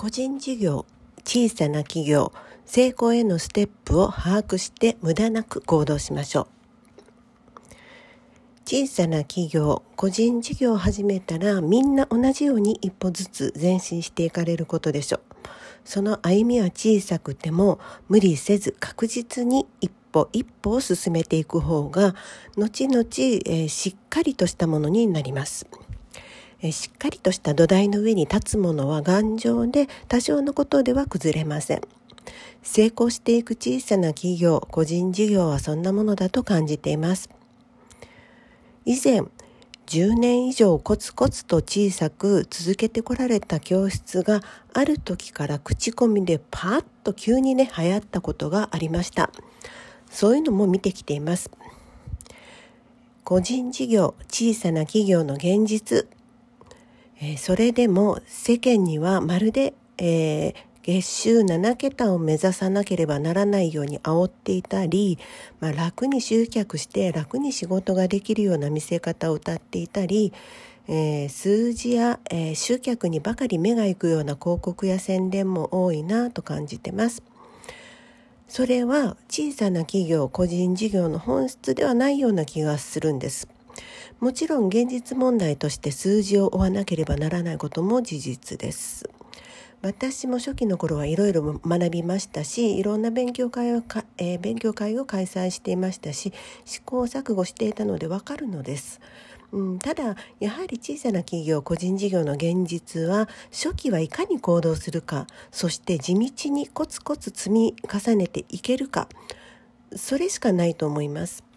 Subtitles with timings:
[0.00, 0.86] 個人事業
[1.26, 2.32] 小さな企業
[2.64, 6.48] 成功へのステップを把握して無駄なく行動しましょ
[7.70, 7.74] う。
[8.64, 15.20] 小さな企業個人事業を始めたらみんな同じように一歩ずつ前進していかれることでしょう。
[15.84, 17.78] その歩みは小さくても
[18.08, 22.14] 無理せず確実に一歩一歩を進めていく方が
[22.56, 25.66] 後々、えー、しっかりとしたものになります。
[26.62, 31.80] えしっかりとした土台の上に立つものは頑丈で多少のことでは崩れません。
[32.62, 37.30] 成功していく小さな企業、個人事業はそんなものだと感じています。
[38.84, 39.22] 以前、
[39.86, 44.40] 10年以上コツコツと小さく続けてこられた教室が
[44.72, 49.30] ある時から口コミでパーッと急にね流行ったことがありました。
[50.10, 51.50] そういうのも見てきています。
[53.24, 56.08] 個人事業、小さな企業の現実、
[57.22, 65.18] えー、それでも世間にはまるで、えー、月収7桁を目指さなければならないように煽っていたり、
[65.60, 70.32] まあ、楽に集客して楽に仕事ができるような見せ方を歌っていたり、
[70.88, 77.22] えー、数字や、え、集客にばかり目が行くような広告や宣伝も多いなと感じてます。
[78.48, 83.59] それは小さな企業個人事業の本質ではないような気がするんです。
[84.20, 89.08] もちろん現実問題として数字を追わなければならないことも事実です。
[89.82, 96.34] 私も初期の頃はいろいろ学びましたしいろんな勉強会をか、えー、勉強会を開催していましたし
[96.66, 99.00] 試行錯誤していたのでわかるのです。
[99.52, 109.08] うん、ただやはり小さな企業個人事業の現実は初期はいかに行動するかそして地道にコツコツ積み重ねていけるか
[109.96, 111.49] それしかないと思います。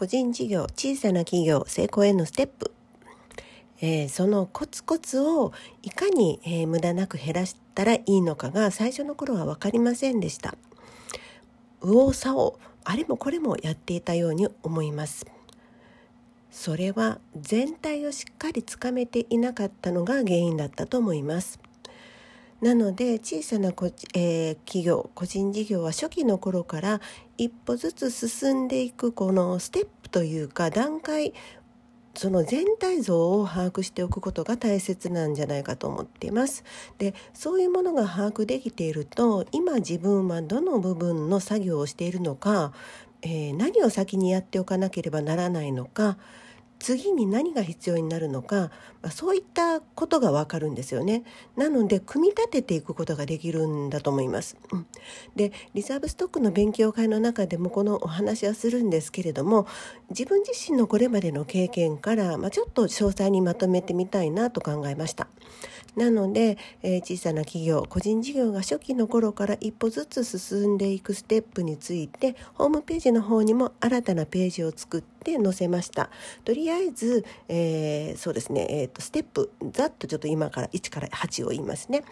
[0.00, 2.72] 個人事業小さな企業成功へのステップ、
[3.82, 5.52] えー、そのコツコツを
[5.82, 10.54] いかに、えー、無駄なく減らしたらいいのかが最初の頃は分かりませんでした。
[11.82, 12.54] 右往左往。
[12.84, 15.26] あれもこれもやっていたように思います。
[16.50, 21.60] それは全体をしっかりつかめていなかったのが原因だったと思います。
[22.60, 27.00] なので小さなこ、えー、企業個人事業は初期の頃から
[27.38, 31.32] 一歩ずつ進んでいくこのステップというか段階
[32.14, 36.64] その全体像を把握しておくことが大切なんじゃないかと思っています。
[36.98, 42.72] でそういうものが把握できていると今自分はどの部分の作業をしているのか、
[43.22, 46.18] えー、何を先にやっておかなければならないのか
[46.80, 48.70] 次に何が必要になるのか、
[49.02, 51.22] まあ、そういったことがわかるんですよね。
[51.56, 54.56] なので組み立てていくことができるんだと思います。
[54.72, 54.86] うん、
[55.36, 59.66] でリザーブストックの勉強会の中でもこのお話はするんですけれども
[60.08, 65.28] 自分自身のこれまでの経験から、まあ、ちょっと詳細にまとめてみたいなと考えました。
[65.96, 76.10] なので、えー、小さな企業個人事業が初期の頃から一歩ずつ進んでいくステップについてホームページの方にも新たなページを作って載せました。
[76.44, 82.04] とりあえず、えー、そうですね、えーと、ステップざっとちょっと今から1から8を言いますね、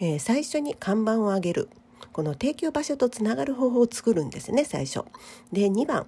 [0.00, 1.68] えー、最初に看板を上げる。
[2.12, 5.04] この提供場所とつながる方法を作るんですね最初。
[5.52, 6.06] で2番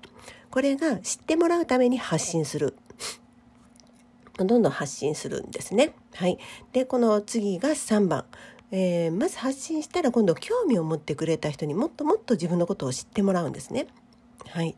[0.51, 2.75] これが知ってもらうために発信する。
[4.45, 5.93] どんどん発信するんですね。
[6.15, 6.39] はい、
[6.73, 8.25] でこの次が3番、
[8.71, 13.87] えー、まず発信したら今度興味を持ってくれた人にもっともっと自分のことを知ってもらうんですね。
[14.51, 14.77] はい、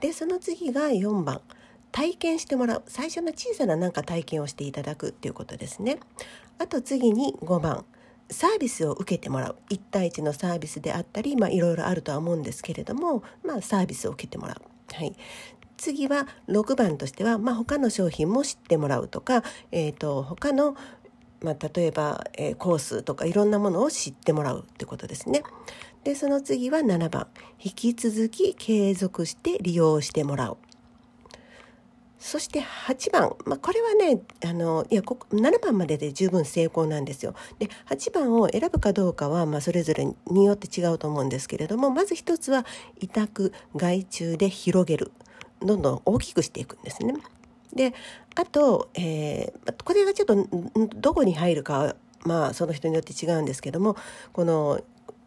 [0.00, 1.40] でその次が4番
[1.92, 5.98] 体験してもらう最初の小さななんか体験をしていただくっていうことですね。
[6.58, 7.84] あと次に5番
[8.30, 14.62] サービスを受けてもらう1対1のサービスであったり、まあ、いろいろあるとは思うんですけれども、まあ、サービスを受けてもらう。
[14.94, 15.16] はい、
[15.76, 19.42] 次は6番としては、まあ、他の商品も知ってもらうとか、
[19.72, 20.76] えーと、他の、
[21.42, 25.42] まあ、例えば、えー、コースとかいろんなものを知ってもらうってことですね。
[26.04, 27.26] でその次は7番
[27.60, 30.56] 引き続き継続して利用してもらう。
[32.18, 37.34] そして8番、まあ、これはねあのいやこ7番までで十分成功なんですよ。
[37.58, 42.64] で8番を選ぶかどうかは、まあ、それぞれによって違うと思うんですけれどもまず一つは
[43.00, 45.12] 委託外注で広げる
[45.60, 47.14] どんどん大きくしていくんですね。
[47.74, 47.94] で
[48.34, 50.36] あと、えー、これがちょっと
[50.96, 53.96] どこに入るかまあその人によって違うんですけども
[54.32, 54.80] この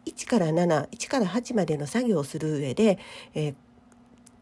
[0.06, 2.98] 1から71から8までの作業をする上で、
[3.34, 3.54] えー、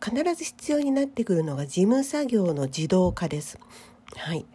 [0.00, 3.58] 必ず必要になってくるのが事務作業の自動化です。
[4.16, 4.46] はい、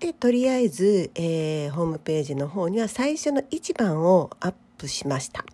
[0.00, 5.44] でとりあえず、えー、ホームページの方には最初の1番をアップしました。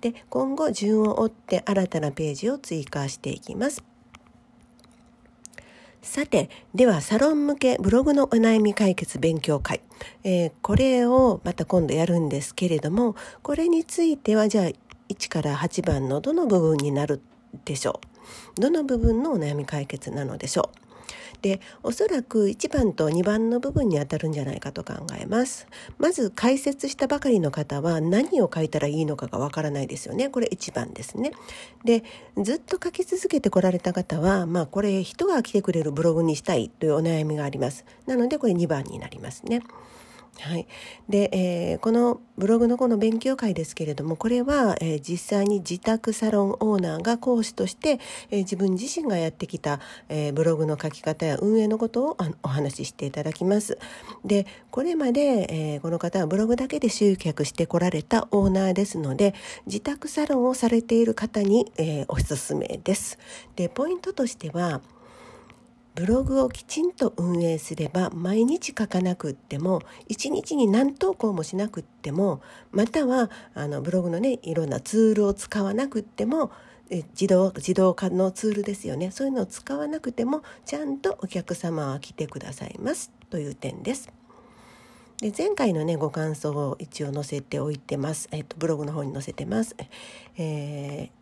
[0.00, 3.84] で今後順を追って新たなページを追加していきます。
[6.02, 9.82] さて、ではサロン向けブログのお悩み解決勉強会、
[10.24, 14.64] えー、これをまた今度やるんですけれども、これについてはじゃあ
[15.10, 17.20] 1から8番のどの部分になる
[17.66, 18.09] でしょう？
[18.56, 20.90] どの部分のお悩み解決なのでしょう。
[21.42, 25.66] でおそらく1番と2番の部分にあたるんじゃないかと考えます。
[25.98, 30.28] まず解説したばかりの方は何を書いたらいいのかがわからないですよね。
[30.28, 31.32] これ1番ですね。
[31.84, 32.04] で
[32.42, 37.84] ずっと書き続けてこられた方はまあこれ人が来てくれるブログにしたいというお悩みがあります。
[38.06, 39.62] なのでこれ2番になりますね。
[40.38, 40.66] はい、
[41.08, 48.00] で、えー、このブログのこの勉強会ですけれどもこれは、えー、実際に自宅サロンオーナーが講師として、
[48.30, 53.78] えー、自分自身がやってきた、えブログの書き方や運営のことをお話ししていただきます。
[54.24, 59.34] でこれまで、えこの方はブログだけで集客してこられたオーナーですので
[59.66, 63.18] 自宅サロンをされている方に、えおすすめです。
[63.56, 64.80] でポイントとしては
[66.00, 72.40] ブログをきちんと運営すれば毎日書かなくっても1日に何投稿もしなくっても
[72.72, 76.52] またはあのブログのねいろんなツールを使わなくっても
[76.88, 84.10] 自動自動化のツールですよねそういうのを使わなくてもちゃんとお客様は来てくださいますという点です。
[85.20, 89.76] で前回のねご感想を一応載せておいてます、えっと、ブログの方に載せてます。
[90.38, 91.19] えー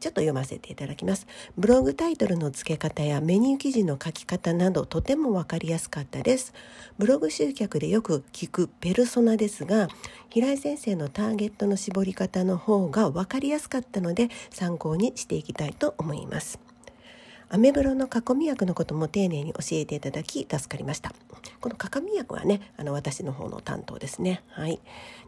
[0.00, 1.26] ちょっと読ませていただきます。
[1.56, 6.52] ブログタイトルの付け方やメニュー記事の書き方などとても分かりやすかったです。
[6.98, 9.88] ブログ集客でよく聞くペルソナですが、
[10.28, 16.58] 平井先生のターゲットの絞り方の方が分かりやすかったので参考にしていきたいと思います。
[17.48, 21.14] アメブロの囲み役のことも丁寧に教えていただき助かりました。
[21.60, 24.42] この囲み役はね、あの私の方の担当ですね。
[24.48, 24.80] はい。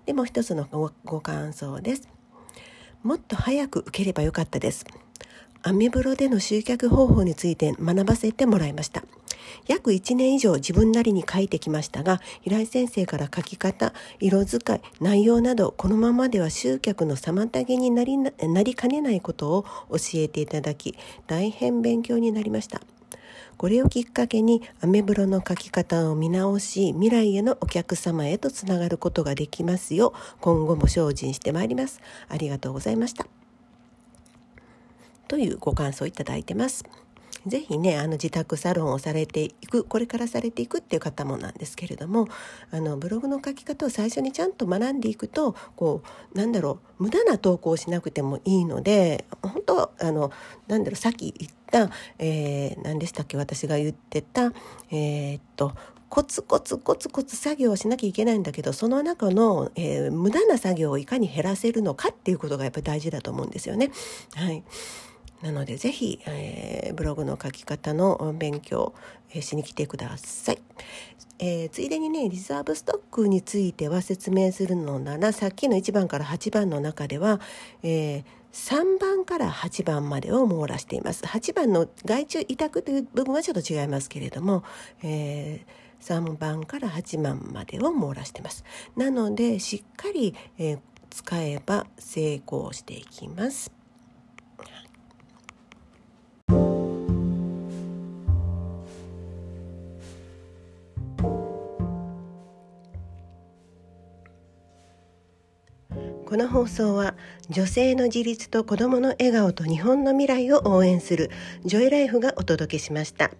[0.04, 0.66] でも一つの
[1.04, 2.08] ご感想です。
[3.02, 4.84] もっと早く受ければよかったです。
[5.62, 9.02] アメブロでの集客方法について学ばせてもらいました。
[9.66, 20.96] 約1年以上自分なりに書いてきましたが、平井先生から書き方、色使い、内容など、このままでは集客の妨げになりなりかねないことを教えていただき、
[21.26, 22.80] 大変勉強になりました。
[23.58, 32.00] これをきっかけにアメブロの書き方を見直し未来へのお客様へとつながることができますよう今後も精進してまいります。
[32.28, 33.26] ありがとうございました。
[35.26, 36.84] というご感想いただいてます。
[37.46, 42.28] ぜひねあの自宅サロンをされていくこれからされていくっていう方もなんですけれども
[42.70, 46.02] あのブログの書き方を最初にちゃんと学んでいくとこ
[46.34, 50.32] うなんだろう無駄な投稿をしなくてもいいので本当あの
[50.66, 54.52] なんだろうさっき言った、えー、何でしたっけ私が言ってた
[54.90, 55.74] えー、っと
[56.08, 63.90] コツコツコツコツ作業をしなきゃいけないんだけどその中の、えー、無駄な作業をいかに減らせるのかっていうことがやっぱり大事だと思うんですよね。
[64.34, 64.64] はい、
[65.42, 68.94] なのでぜひ、えー、ブログの書き方の勉強、
[69.34, 70.58] えー、しに来てください。
[71.40, 77.38] えー、ついでにねリザーブストックについては説明するのならさっきの1番から8番の中では、
[77.82, 78.24] え、
[78.58, 81.22] 3番から8番までを網羅しています。
[81.24, 84.64] 8番の外注委託という部分はちょっと違いますけれども、
[85.02, 88.64] えー、3番から8番までを網羅してます。
[88.96, 93.77] なのでしっかり、えー、使えば成功していきます。
[106.26, 107.14] この放送は
[107.48, 111.30] 女性の自立と子どもの笑顔と日本の未来を応援する
[111.64, 113.30] ジョイライフがお届けしました。